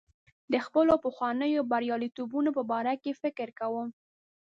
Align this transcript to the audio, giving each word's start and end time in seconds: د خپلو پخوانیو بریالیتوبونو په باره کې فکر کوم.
د 0.53 0.55
خپلو 0.65 0.93
پخوانیو 1.05 1.67
بریالیتوبونو 1.71 2.49
په 2.57 2.63
باره 2.71 2.93
کې 3.03 3.11
فکر 3.21 3.47
کوم. 3.59 3.87